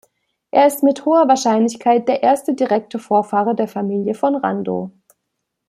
[0.49, 4.89] Er ist mit hoher Wahrscheinlichkeit der erste direkte Vorfahre der Familie von Randow.